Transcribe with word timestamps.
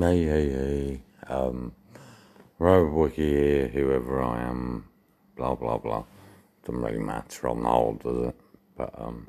Hey, 0.00 0.24
hey, 0.24 0.48
hey. 0.48 1.02
Um, 1.26 1.72
Robert 2.58 2.90
Wiki 2.94 3.22
here, 3.22 3.68
whoever 3.68 4.22
I 4.22 4.40
am, 4.40 4.88
blah, 5.36 5.54
blah, 5.54 5.76
blah. 5.76 6.04
Doesn't 6.64 6.80
really 6.80 6.98
matter 6.98 7.48
on 7.48 7.62
the 7.62 7.68
whole, 7.68 8.00
does 8.02 8.28
it? 8.28 8.40
But, 8.78 8.94
um, 8.98 9.28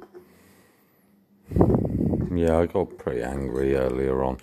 yeah, 2.33 2.59
I 2.59 2.67
got 2.67 2.97
pretty 2.97 3.21
angry 3.21 3.75
earlier 3.75 4.23
on 4.23 4.37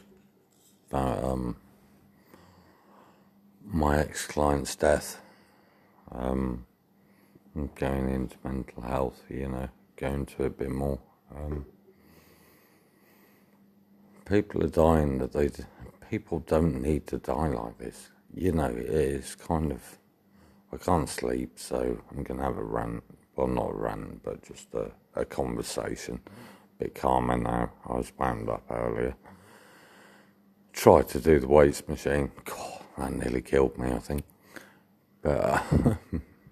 about, 0.90 1.24
um, 1.24 1.56
my 3.64 3.98
ex 3.98 4.26
client's 4.26 4.76
death. 4.76 5.22
Um, 6.12 6.66
going 7.74 8.10
into 8.10 8.36
mental 8.44 8.82
health, 8.82 9.22
you 9.30 9.48
know, 9.48 9.70
going 9.96 10.26
to 10.26 10.44
a 10.44 10.50
bit 10.50 10.68
more. 10.68 11.00
Um, 11.34 11.64
people 14.26 14.62
are 14.62 14.68
dying 14.68 15.16
that 15.20 15.32
they 15.32 15.48
people 16.08 16.40
don't 16.40 16.80
need 16.82 17.06
to 17.08 17.18
die 17.18 17.48
like 17.48 17.78
this. 17.78 18.10
You 18.34 18.52
know, 18.52 18.66
it 18.66 18.86
is 18.86 19.34
kind 19.34 19.72
of. 19.72 19.98
I 20.72 20.76
can't 20.76 21.08
sleep, 21.08 21.52
so 21.56 21.98
I'm 22.10 22.22
going 22.22 22.38
to 22.38 22.44
have 22.44 22.58
a 22.58 22.62
rant. 22.62 23.02
Well, 23.36 23.46
not 23.46 23.70
a 23.70 23.74
rant, 23.74 24.22
but 24.22 24.42
just 24.42 24.74
a, 24.74 24.90
a 25.14 25.24
conversation. 25.24 26.20
A 26.26 26.84
bit 26.84 26.94
calmer 26.94 27.38
now. 27.38 27.70
I 27.86 27.96
was 27.96 28.12
wound 28.18 28.50
up 28.50 28.64
earlier. 28.70 29.14
Tried 30.72 31.08
to 31.08 31.20
do 31.20 31.40
the 31.40 31.48
weights 31.48 31.86
machine. 31.88 32.30
God, 32.44 32.82
that 32.98 33.12
nearly 33.12 33.40
killed 33.40 33.78
me, 33.78 33.90
I 33.90 33.98
think. 33.98 34.24
But 35.22 35.64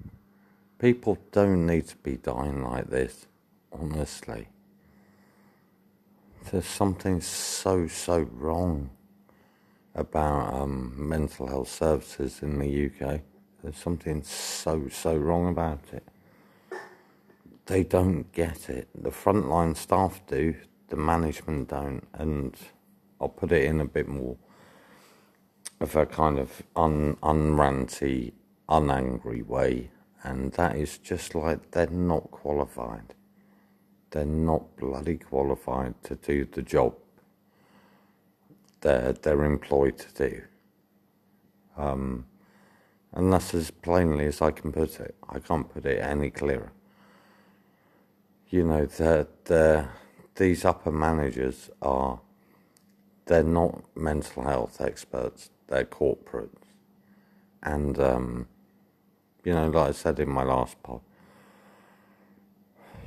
people 0.78 1.18
don't 1.32 1.66
need 1.66 1.86
to 1.88 1.96
be 1.96 2.16
dying 2.16 2.62
like 2.62 2.88
this, 2.88 3.26
honestly. 3.70 4.48
There's 6.50 6.64
something 6.64 7.20
so, 7.20 7.86
so 7.86 8.20
wrong 8.32 8.90
about 9.96 10.52
um, 10.54 10.92
mental 10.96 11.48
health 11.48 11.70
services 11.70 12.42
in 12.42 12.58
the 12.58 12.86
UK. 12.86 13.20
There's 13.62 13.76
something 13.76 14.22
so, 14.22 14.88
so 14.88 15.16
wrong 15.16 15.48
about 15.48 15.80
it. 15.92 16.04
They 17.64 17.82
don't 17.82 18.30
get 18.32 18.68
it. 18.68 18.88
The 18.94 19.10
frontline 19.10 19.76
staff 19.76 20.20
do, 20.28 20.54
the 20.88 20.96
management 20.96 21.68
don't. 21.70 22.06
And 22.12 22.54
I'll 23.20 23.30
put 23.30 23.50
it 23.50 23.64
in 23.64 23.80
a 23.80 23.86
bit 23.86 24.06
more 24.06 24.36
of 25.80 25.96
a 25.96 26.06
kind 26.06 26.38
of 26.38 26.62
un, 26.76 27.16
unranty, 27.22 28.32
unangry 28.68 29.44
way. 29.44 29.90
And 30.22 30.52
that 30.52 30.76
is 30.76 30.98
just 30.98 31.34
like 31.34 31.70
they're 31.70 31.86
not 31.88 32.30
qualified. 32.30 33.14
They're 34.10 34.26
not 34.26 34.76
bloody 34.76 35.16
qualified 35.16 35.94
to 36.04 36.14
do 36.16 36.44
the 36.44 36.62
job 36.62 36.94
they're, 38.80 39.12
they're 39.12 39.44
employed 39.44 39.98
to 39.98 40.28
do. 40.28 40.42
Um, 41.76 42.26
and 43.12 43.32
that's 43.32 43.54
as 43.54 43.70
plainly 43.70 44.26
as 44.26 44.42
I 44.42 44.50
can 44.50 44.72
put 44.72 45.00
it. 45.00 45.14
I 45.28 45.38
can't 45.38 45.68
put 45.72 45.86
it 45.86 46.00
any 46.00 46.30
clearer. 46.30 46.72
You 48.48 48.64
know, 48.64 48.86
they're, 48.86 49.88
these 50.36 50.64
upper 50.64 50.92
managers 50.92 51.70
are, 51.82 52.20
they're 53.24 53.42
not 53.42 53.82
mental 53.96 54.42
health 54.44 54.80
experts, 54.80 55.50
they're 55.66 55.84
corporates. 55.84 56.50
And, 57.62 57.98
um, 57.98 58.48
you 59.44 59.52
know, 59.52 59.68
like 59.68 59.88
I 59.88 59.92
said 59.92 60.20
in 60.20 60.28
my 60.28 60.44
last 60.44 60.80
pod, 60.82 61.00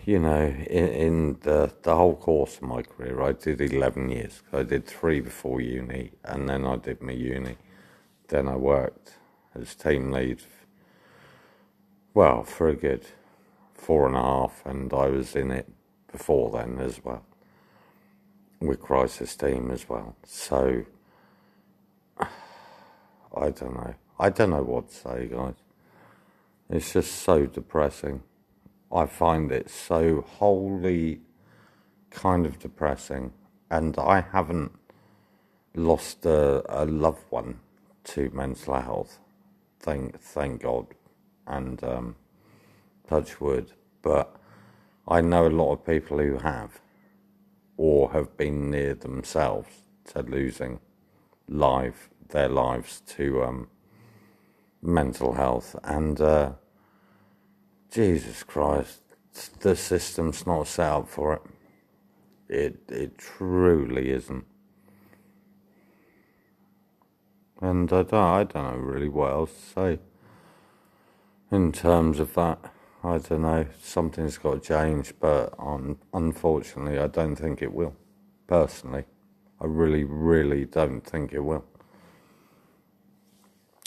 you 0.10 0.18
know, 0.18 0.42
in, 0.42 0.88
in, 0.88 1.38
the, 1.42 1.72
the 1.84 1.96
whole 1.96 2.16
course 2.16 2.56
of 2.56 2.64
my 2.64 2.82
career, 2.82 3.22
I 3.22 3.34
did 3.34 3.62
11 3.62 4.10
years. 4.10 4.42
I 4.52 4.64
did 4.64 4.88
three 4.88 5.20
before 5.20 5.62
uni, 5.62 6.14
and 6.24 6.50
then 6.50 6.66
I 6.66 6.78
did 6.78 7.00
my 7.00 7.12
uni. 7.12 7.58
Then 8.28 8.48
I 8.48 8.56
worked 8.56 9.18
as 9.54 9.76
team 9.76 10.12
lead, 10.12 10.42
well, 12.16 12.42
for 12.42 12.69
a 12.69 12.75
good 12.75 13.06
four 13.75 14.08
and 14.08 14.16
a 14.16 14.22
half, 14.22 14.64
and 14.66 14.92
I 14.92 15.09
was 15.09 15.36
in 15.36 15.52
it 15.52 15.72
before 16.12 16.50
then 16.50 16.80
as 16.80 17.06
well, 17.06 17.24
with 18.59 18.81
crisis 18.81 19.36
team 19.36 19.69
as 19.69 19.88
well. 19.88 20.16
So, 20.25 20.86
I 22.19 23.52
don't 23.52 23.75
know. 23.75 23.94
I 24.19 24.30
don't 24.31 24.50
know 24.50 24.64
what 24.64 24.90
to 24.90 24.96
say, 24.96 25.28
guys. 25.28 25.53
It's 26.68 26.94
just 26.94 27.12
so 27.12 27.46
depressing. 27.46 28.24
I 28.91 29.05
find 29.05 29.51
it 29.51 29.69
so 29.69 30.22
wholly 30.22 31.22
kind 32.09 32.45
of 32.45 32.59
depressing. 32.59 33.33
And 33.69 33.97
I 33.97 34.22
haven't 34.22 34.72
lost 35.75 36.25
a, 36.25 36.63
a 36.69 36.85
loved 36.85 37.23
one 37.29 37.59
to 38.05 38.29
mental 38.33 38.81
health, 38.81 39.19
thank 39.79 40.19
thank 40.19 40.63
God, 40.63 40.88
and 41.45 41.83
um, 41.83 42.16
touch 43.07 43.39
wood. 43.39 43.72
But 44.01 44.35
I 45.07 45.21
know 45.21 45.47
a 45.47 45.50
lot 45.50 45.73
of 45.73 45.85
people 45.85 46.17
who 46.17 46.38
have, 46.38 46.79
or 47.77 48.11
have 48.11 48.35
been 48.38 48.71
near 48.71 48.95
themselves 48.95 49.69
to 50.06 50.23
losing 50.23 50.79
life 51.47 52.09
their 52.29 52.50
lives 52.50 53.01
to 53.07 53.44
um, 53.44 53.67
mental 54.81 55.33
health, 55.33 55.75
and 55.83 56.19
uh, 56.21 56.51
Jesus 57.91 58.44
Christ, 58.44 59.01
the 59.61 59.75
system's 59.75 60.45
not 60.45 60.67
set 60.67 60.91
up 60.91 61.09
for 61.09 61.33
it. 61.33 61.41
It 62.47 62.79
it 62.88 63.17
truly 63.17 64.11
isn't. 64.11 64.45
And 67.61 67.91
I 67.91 68.03
don't 68.03 68.13
I 68.13 68.44
don't 68.44 68.63
know 68.63 68.77
really 68.77 69.09
what 69.09 69.31
else 69.31 69.51
to 69.51 69.73
say. 69.73 70.00
In 71.51 71.72
terms 71.72 72.19
of 72.19 72.35
that, 72.35 72.59
I 73.03 73.17
don't 73.17 73.41
know. 73.41 73.66
Something's 73.81 74.38
got 74.38 74.61
to 74.61 74.67
change, 74.67 75.13
but 75.19 75.53
um, 75.57 75.97
unfortunately, 76.13 77.00
I 77.00 77.07
don't 77.07 77.35
think 77.35 77.63
it 77.63 77.73
will. 77.73 77.95
Personally, 78.45 79.06
I 79.59 79.66
really, 79.66 80.03
really 80.03 80.66
don't 80.66 81.01
think 81.01 81.33
it 81.33 81.39
will. 81.39 81.66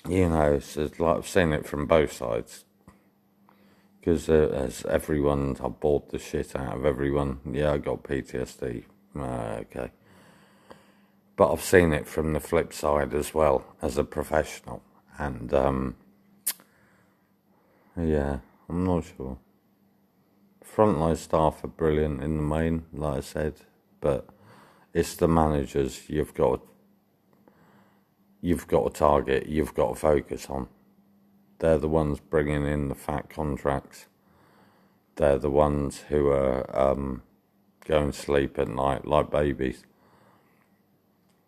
You 0.08 0.28
know, 0.30 0.54
it's 0.54 0.76
like 0.76 1.00
I've 1.00 1.28
seen 1.28 1.52
it 1.52 1.66
from 1.66 1.86
both 1.86 2.12
sides 2.12 2.64
because 4.02 4.28
uh, 4.28 4.50
as 4.52 4.84
everyone, 4.86 5.56
I 5.62 5.68
bored 5.68 6.10
the 6.10 6.18
shit 6.18 6.56
out 6.56 6.76
of 6.76 6.84
everyone. 6.84 7.38
Yeah, 7.48 7.70
I 7.70 7.78
got 7.78 8.02
PTSD. 8.02 8.82
Uh, 9.16 9.60
okay. 9.60 9.92
But 11.36 11.52
I've 11.52 11.62
seen 11.62 11.92
it 11.92 12.08
from 12.08 12.32
the 12.32 12.40
flip 12.40 12.72
side 12.72 13.14
as 13.14 13.32
well 13.32 13.64
as 13.80 13.98
a 13.98 14.02
professional. 14.02 14.82
And, 15.18 15.54
um, 15.54 15.94
yeah, 17.96 18.40
I'm 18.68 18.84
not 18.84 19.04
sure. 19.04 19.38
Frontline 20.64 21.16
staff 21.16 21.62
are 21.62 21.69
brilliant 21.69 22.24
in 22.24 22.38
the 22.38 22.42
main, 22.42 22.86
like 22.92 23.19
I 23.19 23.20
said, 23.20 23.54
but 24.00 24.28
it's 24.92 25.14
the 25.14 25.28
managers 25.28 26.08
you've 26.08 26.34
got 26.34 26.60
you've 28.40 28.66
got 28.66 28.84
a 28.84 28.90
target, 28.90 29.46
you've 29.46 29.74
got 29.74 29.90
to 29.90 29.94
focus 29.94 30.48
on. 30.50 30.66
They're 31.62 31.78
the 31.78 31.89
ones 31.89 32.19
bringing 32.19 32.67
in 32.67 32.89
the 32.89 32.97
fat 32.97 33.31
contracts. 33.31 34.06
They're 35.15 35.39
the 35.39 35.49
ones 35.49 36.00
who 36.09 36.27
are 36.27 36.67
um, 36.77 37.23
going 37.87 38.11
to 38.11 38.19
sleep 38.19 38.59
at 38.59 38.67
night 38.67 39.06
like 39.06 39.31
babies, 39.31 39.84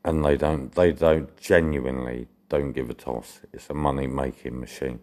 and 0.04 0.24
they 0.24 0.36
don't. 0.36 0.72
They 0.72 0.92
don't 0.92 1.36
genuinely 1.36 2.28
don't 2.48 2.70
give 2.70 2.90
a 2.90 2.94
toss. 2.94 3.40
It's 3.52 3.68
a 3.68 3.74
money 3.74 4.06
making 4.06 4.60
machine, 4.60 5.00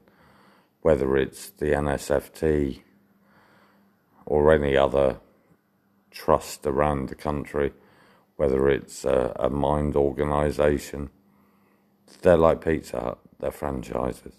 whether 0.80 1.18
it's 1.18 1.50
the 1.50 1.74
NSFT 1.74 2.80
or 4.26 4.54
any 4.54 4.78
other 4.78 5.18
trust 6.10 6.66
around 6.66 7.10
the 7.10 7.16
country, 7.16 7.74
whether 8.38 8.70
it's 8.70 9.04
a, 9.04 9.34
a 9.36 9.50
mind 9.50 9.98
organisation. 9.98 11.10
They're 12.22 12.38
like 12.38 12.64
Pizza 12.64 13.02
Hut. 13.02 13.19
They're 13.40 13.52
franchises 13.52 14.36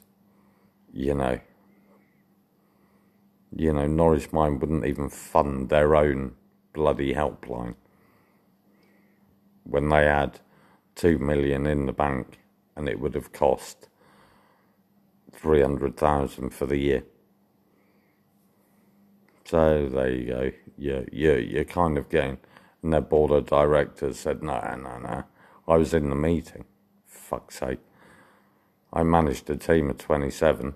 you 0.92 1.14
know, 1.14 1.40
you 3.56 3.72
know, 3.72 3.86
Norwich 3.86 4.32
Mind 4.32 4.60
wouldn't 4.60 4.86
even 4.86 5.08
fund 5.08 5.68
their 5.68 5.96
own 5.96 6.32
bloody 6.72 7.14
helpline 7.14 7.74
when 9.64 9.88
they 9.88 10.04
had 10.04 10.40
two 10.94 11.18
million 11.18 11.66
in 11.66 11.86
the 11.86 11.92
bank 11.92 12.38
and 12.76 12.88
it 12.88 13.00
would 13.00 13.14
have 13.14 13.32
cost 13.32 13.88
three 15.32 15.62
hundred 15.62 15.96
thousand 15.96 16.50
for 16.50 16.66
the 16.66 16.78
year. 16.78 17.04
So 19.44 19.88
there 19.88 20.10
you 20.10 20.26
go. 20.28 20.52
You 20.78 21.06
you 21.12 21.34
you're 21.34 21.64
kind 21.64 21.98
of 21.98 22.08
getting 22.08 22.38
and 22.82 22.92
their 22.92 23.00
board 23.00 23.30
of 23.32 23.46
directors 23.46 24.18
said 24.20 24.42
no 24.42 24.60
no 24.76 24.98
no. 24.98 25.24
I 25.68 25.76
was 25.76 25.94
in 25.94 26.10
the 26.10 26.16
meeting. 26.16 26.64
Fuck's 27.06 27.58
sake. 27.60 27.80
I 28.92 29.02
managed 29.02 29.48
a 29.50 29.56
team 29.56 29.90
of 29.90 29.98
twenty 29.98 30.30
seven 30.30 30.74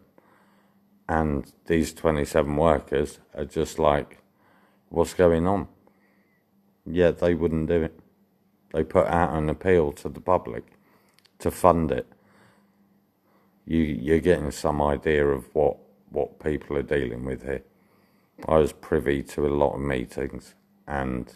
and 1.09 1.53
these 1.67 1.93
27 1.95 2.57
workers 2.57 3.21
are 3.35 3.45
just 3.45 3.79
like, 3.79 4.19
what's 4.89 5.15
going 5.15 5.47
on? 5.47 5.69
Yet 6.85 7.19
they 7.19 7.35
wouldn't 7.35 7.69
do 7.69 7.83
it. 7.83 7.99
They 8.73 8.85
put 8.85 9.07
out 9.07 9.35
an 9.35 9.49
appeal 9.49 9.93
to 9.93 10.09
the 10.09 10.21
public 10.21 10.65
to 11.39 11.51
fund 11.51 11.91
it. 11.91 12.07
You 13.67 13.79
you're 13.79 14.21
getting 14.21 14.51
some 14.51 14.83
idea 14.83 15.27
of 15.27 15.55
what 15.55 15.79
what 16.11 16.41
people 16.41 16.77
are 16.77 16.83
dealing 16.83 17.25
with 17.25 17.43
here. 17.43 17.65
I 18.49 18.59
was 18.59 18.73
privy 18.73 19.23
to 19.25 19.47
a 19.47 19.49
lot 19.49 19.75
of 19.75 19.81
meetings, 19.81 20.55
and 20.87 21.33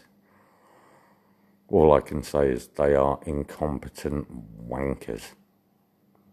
all 1.68 1.92
I 1.92 2.00
can 2.00 2.22
say 2.22 2.48
is 2.50 2.68
they 2.68 2.94
are 2.94 3.18
incompetent 3.26 4.68
wankers. 4.68 5.32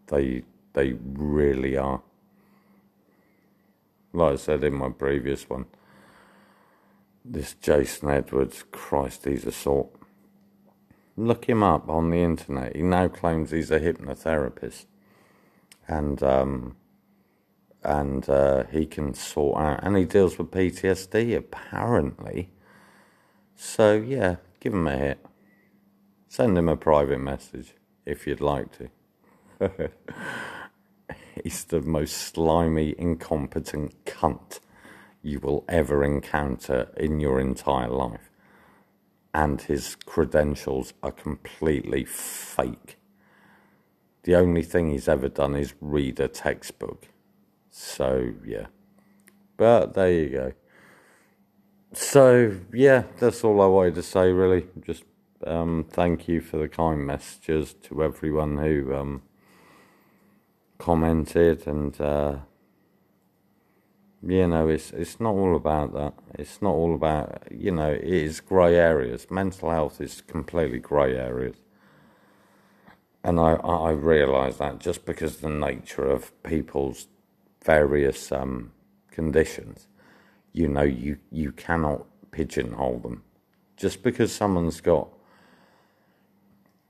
They 0.08 0.44
they 0.74 0.94
really 0.94 1.78
are. 1.78 2.02
Like 4.18 4.34
I 4.34 4.36
said 4.38 4.64
in 4.64 4.74
my 4.74 4.90
previous 4.90 5.48
one, 5.48 5.68
this 7.24 7.54
Jason 7.54 8.10
Edwards, 8.10 8.66
Christ, 8.72 9.26
he's 9.26 9.46
a 9.46 9.52
sort. 9.52 9.90
Look 11.16 11.46
him 11.46 11.62
up 11.62 11.88
on 11.88 12.10
the 12.10 12.18
internet. 12.18 12.76
He 12.76 12.82
now 12.82 13.10
claims 13.10 13.52
he's 13.52 13.70
a 13.70 13.80
hypnotherapist, 13.80 14.86
and 15.88 16.24
um, 16.24 16.78
and 17.84 18.28
uh, 18.28 18.64
he 18.72 18.88
can 18.88 19.14
sort 19.14 19.62
out, 19.62 19.82
and 19.84 19.96
he 19.96 20.06
deals 20.06 20.40
with 20.40 20.50
PTSD 20.50 21.38
apparently. 21.38 22.50
So 23.56 23.94
yeah, 23.94 24.38
give 24.60 24.74
him 24.74 24.88
a 24.88 24.98
hit. 24.98 25.26
Send 26.28 26.58
him 26.58 26.70
a 26.70 26.76
private 26.76 27.20
message 27.20 27.76
if 28.04 28.26
you'd 28.26 28.42
like 28.42 28.70
to. 28.80 28.90
He's 31.44 31.64
the 31.64 31.82
most 31.82 32.14
slimy, 32.14 32.96
incompetent 32.98 34.06
cunt 34.06 34.60
you 35.22 35.40
will 35.40 35.66
ever 35.68 36.04
encounter 36.04 36.90
in 36.96 37.20
your 37.20 37.40
entire 37.40 37.90
life. 37.90 38.30
And 39.34 39.62
his 39.62 39.96
credentials 39.96 40.94
are 41.04 41.12
completely 41.12 42.06
fake. 42.06 42.98
The 44.24 44.36
only 44.36 44.64
thing 44.64 44.90
he's 44.90 45.08
ever 45.08 45.30
done 45.30 45.56
is 45.56 45.74
read 45.80 46.20
a 46.20 46.28
textbook. 46.28 47.08
So, 47.70 48.34
yeah. 48.46 48.68
But 49.58 49.94
there 49.94 50.12
you 50.12 50.30
go. 50.30 50.54
So, 51.94 52.58
yeah, 52.74 53.04
that's 53.20 53.44
all 53.44 53.62
I 53.62 53.68
wanted 53.68 53.96
to 53.96 54.04
say, 54.04 54.32
really. 54.32 54.68
Just 54.86 55.04
um, 55.46 55.86
thank 55.90 56.28
you 56.28 56.42
for 56.42 56.58
the 56.58 56.68
kind 56.68 57.06
messages 57.06 57.74
to 57.84 58.04
everyone 58.04 58.58
who 58.58 58.94
um, 58.94 59.22
commented 60.88 61.68
and. 61.68 62.00
Uh, 62.02 62.38
you 64.24 64.48
know, 64.48 64.68
it's 64.70 64.92
it's 64.92 65.20
not 65.20 65.34
all 65.34 65.56
about 65.56 65.94
that. 65.94 66.14
It's 66.40 66.62
not 66.62 66.72
all 66.74 66.96
about 66.96 67.44
you 67.52 67.72
know, 67.72 67.92
it 67.92 68.04
is 68.04 68.42
grey 68.42 68.76
areas. 68.76 69.32
Mental 69.32 69.72
health 69.72 70.02
is 70.02 70.22
completely 70.22 70.80
grey 70.80 71.16
areas, 71.18 71.58
and 73.24 73.40
I 73.40 73.54
I 73.54 73.92
realise 73.92 74.58
that 74.58 74.80
just 74.80 75.06
because 75.06 75.38
the 75.38 75.50
nature 75.50 76.06
of 76.06 76.32
people's 76.44 77.08
various 77.64 78.32
um, 78.32 78.72
conditions, 79.12 79.88
you 80.54 80.68
know, 80.68 80.84
you 80.84 81.18
you 81.32 81.52
cannot 81.52 82.06
pigeonhole 82.32 83.00
them. 83.00 83.24
Just 83.78 84.04
because 84.04 84.34
someone's 84.34 84.82
got, 84.82 85.10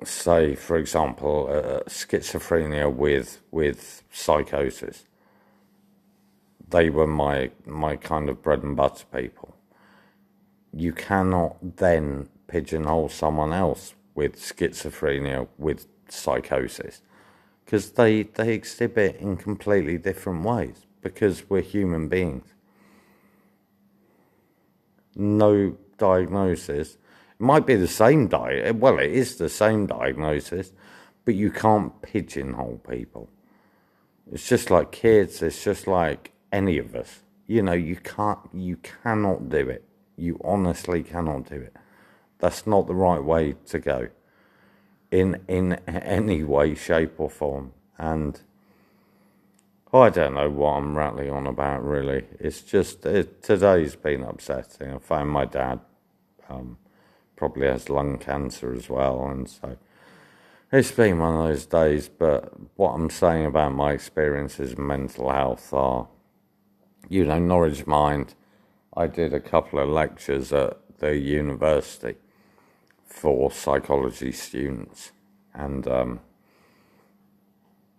say, 0.03 0.55
for 0.55 0.77
example, 0.77 1.49
uh, 1.51 1.81
schizophrenia 1.89 2.93
with 2.93 3.41
with 3.51 4.03
psychosis 4.11 5.05
they 6.69 6.89
were 6.89 7.07
my 7.07 7.51
my 7.65 7.95
kind 7.95 8.29
of 8.29 8.41
bread 8.41 8.63
and 8.63 8.75
butter 8.75 9.05
people. 9.13 9.55
You 10.73 10.93
cannot 10.93 11.77
then 11.77 12.29
pigeonhole 12.47 13.09
someone 13.09 13.53
else 13.53 13.95
with 14.15 14.35
schizophrenia 14.37 15.47
with 15.57 15.87
psychosis 16.09 17.01
because 17.65 17.91
they 17.91 18.23
they 18.23 18.53
exhibit 18.53 19.17
in 19.17 19.37
completely 19.37 19.97
different 19.97 20.43
ways 20.43 20.85
because 21.01 21.49
we're 21.49 21.61
human 21.61 22.07
beings. 22.09 22.53
No 25.15 25.77
diagnosis. 25.97 26.97
It 27.39 27.43
might 27.43 27.65
be 27.65 27.75
the 27.75 27.87
same 27.87 28.27
diet. 28.27 28.75
Well, 28.75 28.99
it 28.99 29.11
is 29.11 29.37
the 29.37 29.49
same 29.49 29.87
diagnosis, 29.87 30.73
but 31.25 31.35
you 31.35 31.51
can't 31.51 32.01
pigeonhole 32.01 32.81
people. 32.89 33.29
It's 34.31 34.47
just 34.47 34.71
like 34.71 34.91
kids. 34.91 35.41
It's 35.41 35.63
just 35.63 35.87
like 35.87 36.31
any 36.51 36.77
of 36.77 36.95
us. 36.95 37.21
You 37.45 37.61
know, 37.61 37.73
you 37.73 37.95
can't, 37.95 38.39
you 38.53 38.77
cannot 38.77 39.49
do 39.49 39.69
it. 39.69 39.83
You 40.17 40.39
honestly 40.43 41.03
cannot 41.03 41.49
do 41.49 41.55
it. 41.55 41.75
That's 42.39 42.67
not 42.67 42.87
the 42.87 42.95
right 42.95 43.23
way 43.23 43.55
to 43.67 43.79
go 43.79 44.09
in 45.11 45.41
in 45.47 45.73
any 45.87 46.43
way, 46.43 46.75
shape, 46.75 47.19
or 47.19 47.29
form. 47.29 47.73
And 47.97 48.39
I 49.93 50.09
don't 50.09 50.33
know 50.33 50.49
what 50.49 50.71
I'm 50.71 50.97
rattling 50.97 51.29
on 51.29 51.47
about. 51.47 51.83
Really, 51.83 52.25
it's 52.39 52.61
just 52.61 53.05
it, 53.05 53.41
today's 53.41 53.95
been 53.95 54.23
upsetting. 54.23 54.93
I 54.93 54.97
found 54.97 55.29
my 55.29 55.45
dad 55.45 55.79
um, 56.49 56.77
probably 57.37 57.67
has 57.67 57.89
lung 57.89 58.17
cancer 58.17 58.73
as 58.73 58.89
well, 58.89 59.25
and 59.27 59.49
so 59.49 59.77
it's 60.73 60.91
been 60.91 61.19
one 61.19 61.35
of 61.35 61.47
those 61.47 61.65
days. 61.65 62.09
But 62.09 62.53
what 62.75 62.91
I'm 62.91 63.09
saying 63.09 63.45
about 63.45 63.73
my 63.73 63.93
experiences 63.93 64.73
in 64.73 64.85
mental 64.85 65.31
health 65.31 65.71
are 65.71 66.09
you 67.09 67.25
know, 67.25 67.39
Norwich 67.39 67.87
Mind, 67.87 68.35
I 68.95 69.07
did 69.07 69.33
a 69.33 69.39
couple 69.39 69.79
of 69.79 69.89
lectures 69.89 70.51
at 70.51 70.77
the 70.99 71.15
university 71.15 72.15
for 73.05 73.51
psychology 73.51 74.31
students, 74.31 75.11
and 75.53 75.87
um, 75.87 76.19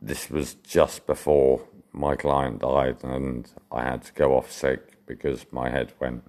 this 0.03 0.29
was 0.29 0.55
just 0.55 1.07
before 1.07 1.63
my 1.93 2.17
client 2.17 2.61
died, 2.61 3.03
and 3.03 3.51
I 3.73 3.85
had 3.85 4.03
to 4.05 4.13
go 4.13 4.37
off 4.37 4.53
sick 4.53 5.07
because 5.07 5.47
my 5.51 5.71
head 5.71 5.93
went 5.99 6.25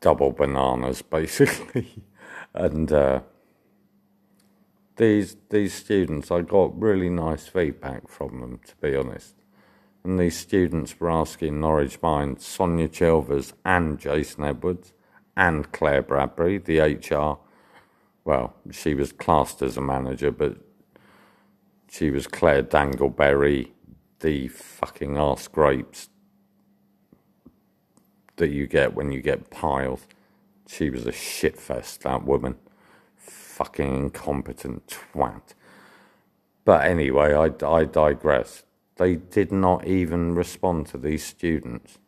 double 0.00 0.32
bananas, 0.32 1.02
basically, 1.18 2.02
and. 2.54 2.92
Uh, 2.92 3.20
these 4.96 5.36
these 5.50 5.74
students, 5.74 6.30
I 6.30 6.40
got 6.40 6.80
really 6.80 7.10
nice 7.10 7.46
feedback 7.46 8.08
from 8.08 8.40
them, 8.40 8.60
to 8.66 8.74
be 8.76 8.96
honest 8.96 9.34
and 10.06 10.20
these 10.20 10.38
students 10.38 11.00
were 11.00 11.10
asking 11.10 11.58
Norwich 11.58 12.00
Mind, 12.00 12.40
Sonia 12.40 12.86
Chilvers 12.86 13.52
and 13.64 13.98
Jason 13.98 14.44
Edwards 14.44 14.92
and 15.36 15.72
Claire 15.72 16.02
Bradbury, 16.02 16.58
the 16.58 16.78
HR. 16.78 17.38
Well, 18.24 18.54
she 18.70 18.94
was 18.94 19.10
classed 19.10 19.62
as 19.62 19.76
a 19.76 19.80
manager, 19.80 20.30
but 20.30 20.58
she 21.90 22.12
was 22.12 22.28
Claire 22.28 22.62
Dangleberry, 22.62 23.72
the 24.20 24.46
fucking 24.46 25.16
ass 25.16 25.48
grapes 25.48 26.08
that 28.36 28.50
you 28.50 28.66
get 28.66 28.94
when 28.94 29.12
you 29.12 29.20
get 29.20 29.50
piled. 29.50 30.00
She 30.66 30.90
was 30.90 31.06
a 31.06 31.12
shitfest, 31.12 32.00
that 32.00 32.24
woman. 32.24 32.56
Fucking 33.16 33.94
incompetent 33.94 34.86
twat. 34.86 35.54
But 36.64 36.84
anyway, 36.84 37.34
I, 37.34 37.66
I 37.66 37.84
digress 37.84 38.64
they 38.96 39.16
did 39.16 39.52
not 39.52 39.86
even 39.86 40.34
respond 40.34 40.86
to 40.88 40.98
these 40.98 41.24
students 41.24 41.98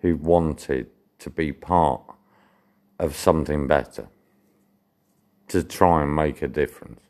who 0.00 0.16
wanted 0.16 0.88
to 1.18 1.28
be 1.28 1.52
part 1.52 2.02
of 2.98 3.16
something 3.16 3.66
better, 3.66 4.08
to 5.48 5.62
try 5.62 6.02
and 6.02 6.14
make 6.14 6.42
a 6.42 6.48
difference. 6.48 7.00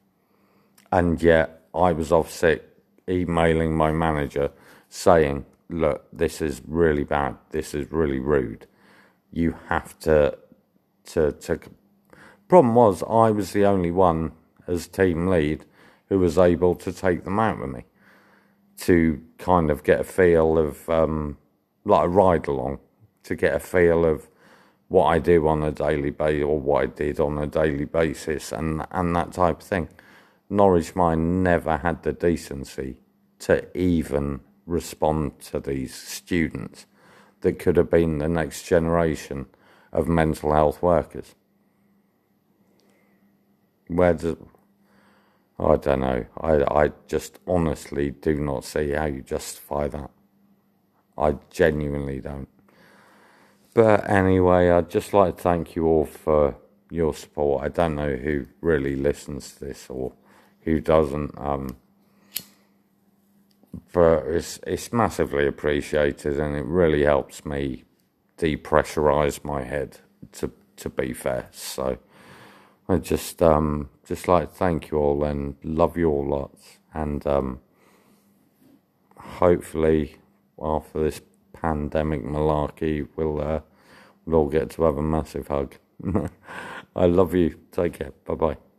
And 0.91 1.23
yet 1.23 1.63
I 1.75 1.93
was 1.93 2.11
off 2.11 2.31
sick, 2.31 2.65
emailing 3.09 3.77
my 3.77 3.93
manager 3.93 4.51
saying, 4.89 5.45
look, 5.71 6.07
this 6.13 6.43
is 6.43 6.63
really 6.67 7.05
bad, 7.05 7.37
this 7.51 7.75
is 7.75 7.91
really 7.91 8.19
rude. 8.19 8.67
You 9.33 9.55
have 9.69 9.99
to, 10.01 10.39
to, 11.07 11.33
to. 11.33 11.61
Problem 12.49 12.75
was, 12.75 13.03
I 13.05 13.31
was 13.31 13.53
the 13.53 13.65
only 13.65 13.91
one 13.91 14.33
as 14.67 14.89
team 14.89 15.29
lead 15.29 15.65
who 16.09 16.19
was 16.19 16.37
able 16.39 16.75
to 16.75 16.93
take 16.93 17.25
them 17.25 17.39
out 17.39 17.61
with 17.61 17.71
me 17.71 17.85
to 18.79 19.23
kind 19.39 19.71
of 19.71 19.85
get 19.85 20.01
a 20.01 20.05
feel 20.05 20.59
of 20.59 20.89
um, 20.89 21.39
like 21.85 22.05
a 22.05 22.09
ride 22.09 22.49
along 22.49 22.79
to 23.23 23.35
get 23.35 23.55
a 23.55 23.61
feel 23.61 24.05
of 24.05 24.29
what 24.89 25.07
I 25.07 25.19
do 25.19 25.47
on 25.47 25.63
a 25.63 25.71
daily 25.71 26.11
basis 26.11 26.45
or 26.45 26.59
what 26.59 26.83
I 26.83 26.87
did 26.87 27.21
on 27.21 27.39
a 27.39 27.47
daily 27.47 27.85
basis 27.85 28.51
and 28.53 28.85
and 28.91 29.15
that 29.15 29.33
type 29.33 29.61
of 29.61 29.67
thing. 29.67 29.89
Norwich 30.49 30.97
Mind 30.97 31.45
never 31.45 31.77
had 31.77 32.03
the 32.03 32.13
decency 32.13 33.01
to 33.41 33.67
even 33.79 34.41
respond 34.71 35.41
to 35.41 35.61
these 35.61 35.95
students 35.95 36.87
that 37.41 37.59
could 37.59 37.77
have 37.77 37.91
been 37.91 38.19
the 38.19 38.29
next 38.29 38.63
generation 38.65 39.47
of 39.93 40.07
mental 40.09 40.53
health 40.53 40.83
workers. 40.83 41.35
Where 43.89 44.15
does 44.15 44.37
I 45.59 45.77
don't 45.77 46.01
know. 46.01 46.25
I, 46.41 46.85
I 46.85 46.93
just 47.07 47.39
honestly 47.47 48.11
do 48.13 48.35
not 48.37 48.65
see 48.65 48.93
how 48.93 49.05
you 49.05 49.21
justify 49.21 49.89
that. 49.89 50.11
I 51.19 51.37
genuinely 51.51 52.21
don't. 52.21 52.49
But 53.75 54.09
anyway, 54.09 54.71
I'd 54.71 54.89
just 54.89 55.13
like 55.13 55.37
to 55.37 55.43
thank 55.43 55.77
you 55.77 55.87
all 55.87 56.07
for 56.07 56.57
your 56.91 57.13
support. 57.13 57.63
I 57.63 57.69
don't 57.69 57.95
know 57.95 58.17
who 58.17 58.47
really 58.63 58.97
listens 58.97 59.53
to 59.53 59.67
this 59.67 59.87
or 59.91 60.13
who 60.63 60.81
doesn't. 60.81 61.39
Um, 61.39 61.77
but 63.93 64.27
it's 64.27 64.61
it's 64.67 64.93
massively 64.93 65.47
appreciated, 65.47 66.39
and 66.39 66.57
it 66.57 66.65
really 66.65 67.05
helps 67.05 67.45
me 67.45 67.85
depressurize 68.39 69.45
my 69.45 69.65
head. 69.65 69.99
To 70.33 70.51
to 70.77 70.89
be 70.89 71.13
fair, 71.13 71.49
so 71.53 71.99
I 72.89 72.97
just 72.97 73.43
um 73.43 73.89
just 74.05 74.29
like 74.29 74.51
thank 74.51 74.91
you 74.91 74.99
all 74.99 75.25
and 75.25 75.57
love 75.63 75.97
you 75.97 76.11
all 76.11 76.27
lots, 76.29 76.79
and 76.93 77.27
um, 77.27 77.61
hopefully 79.17 80.17
after 80.61 81.03
this 81.03 81.21
pandemic 81.53 82.25
malarkey, 82.25 83.07
we'll 83.17 83.41
uh, 83.41 83.61
we'll 84.25 84.37
all 84.41 84.49
get 84.49 84.71
to 84.71 84.83
have 84.83 84.97
a 84.99 85.03
massive 85.03 85.49
hug. 85.49 85.77
I 86.97 87.07
love 87.07 87.35
you. 87.35 87.59
Take 87.71 87.95
care. 87.95 88.13
Bye 88.25 88.35
bye. 88.35 88.70